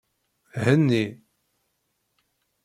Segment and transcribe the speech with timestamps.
[0.63, 1.03] Henni.